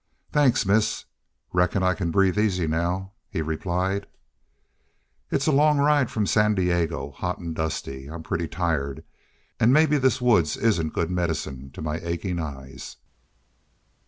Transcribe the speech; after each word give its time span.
"Thanks, 0.31 0.65
miss. 0.65 1.05
Reckon 1.53 1.83
I 1.83 1.93
can 1.93 2.09
breathe 2.09 2.39
easy 2.39 2.65
now," 2.65 3.11
he 3.29 3.43
replied, 3.43 4.07
"It's 5.29 5.45
a 5.45 5.51
long 5.51 5.77
ride 5.77 6.09
from 6.09 6.25
San 6.25 6.55
Diego. 6.55 7.11
Hot 7.11 7.37
an' 7.37 7.53
dusty! 7.53 8.07
I'm 8.07 8.23
pretty 8.23 8.47
tired. 8.47 9.03
An' 9.59 9.71
maybe 9.71 9.99
this 9.99 10.19
woods 10.19 10.57
isn't 10.57 10.93
good 10.93 11.11
medicine 11.11 11.69
to 11.75 11.87
achin' 11.87 12.39
eyes!" 12.39 12.97